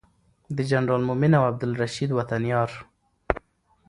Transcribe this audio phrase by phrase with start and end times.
[0.55, 2.71] د جنرال مؤمن او عبدالرشید وطن یار